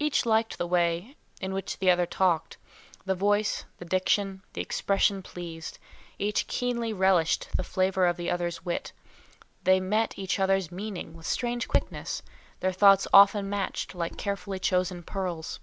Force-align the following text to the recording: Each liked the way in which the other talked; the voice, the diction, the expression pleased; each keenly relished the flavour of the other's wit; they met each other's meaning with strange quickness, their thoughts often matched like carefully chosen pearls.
Each 0.00 0.26
liked 0.26 0.58
the 0.58 0.66
way 0.66 1.14
in 1.40 1.54
which 1.54 1.78
the 1.78 1.92
other 1.92 2.04
talked; 2.04 2.56
the 3.04 3.14
voice, 3.14 3.66
the 3.78 3.84
diction, 3.84 4.42
the 4.52 4.60
expression 4.60 5.22
pleased; 5.22 5.78
each 6.18 6.48
keenly 6.48 6.92
relished 6.92 7.46
the 7.56 7.62
flavour 7.62 8.06
of 8.08 8.16
the 8.16 8.32
other's 8.32 8.64
wit; 8.64 8.90
they 9.62 9.78
met 9.78 10.18
each 10.18 10.40
other's 10.40 10.72
meaning 10.72 11.14
with 11.14 11.24
strange 11.26 11.68
quickness, 11.68 12.20
their 12.58 12.72
thoughts 12.72 13.06
often 13.12 13.48
matched 13.48 13.94
like 13.94 14.16
carefully 14.16 14.58
chosen 14.58 15.04
pearls. 15.04 15.60